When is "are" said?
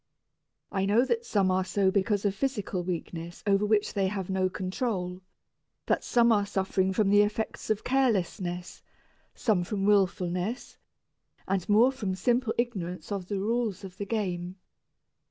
1.51-1.63, 6.31-6.43